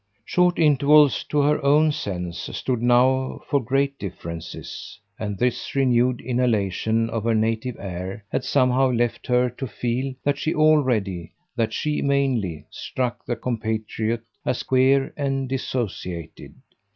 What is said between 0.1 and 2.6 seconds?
Short intervals, to her own sense,